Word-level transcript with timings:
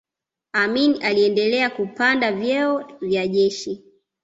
amin 0.53 1.03
aliendelea 1.03 1.69
kupanda 1.69 2.31
vyeo 2.31 2.83
vya 3.01 3.27
jeshi 3.27 3.83